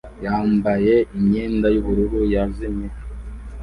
yambaye 0.25 0.93
imyenda 1.17 1.67
yubururu 1.73 2.19
yazimye. 2.33 2.87